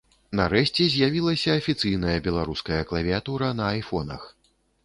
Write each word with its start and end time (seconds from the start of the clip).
Нарэшце 0.37 0.87
з'явілася 0.93 1.57
афіцыйная 1.61 2.17
беларуская 2.29 2.81
клавіятура 2.93 3.55
на 3.63 3.69
айфонах. 3.75 4.21